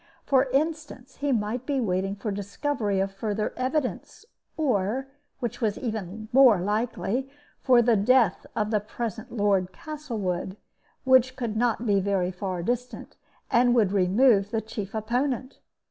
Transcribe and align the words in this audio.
For 0.25 0.45
instance, 0.45 1.17
he 1.17 1.31
might 1.31 1.67
be 1.67 1.79
waiting 1.79 2.15
for 2.15 2.31
discovery 2.31 2.99
of 2.99 3.11
further 3.13 3.53
evidence; 3.55 4.25
or 4.57 5.09
(which 5.37 5.61
was 5.61 5.77
even 5.77 6.27
more 6.33 6.59
likely) 6.59 7.29
for 7.61 7.83
the 7.83 7.95
death 7.95 8.47
of 8.55 8.71
the 8.71 8.79
present 8.79 9.31
Lord 9.31 9.71
Castlewood, 9.71 10.57
which 11.03 11.35
could 11.35 11.55
not 11.55 11.85
be 11.85 11.99
very 11.99 12.31
far 12.31 12.63
distant, 12.63 13.15
and 13.51 13.75
would 13.75 13.91
remove 13.91 14.49
the 14.49 14.59
chief 14.59 14.95
opponent. 14.95 15.59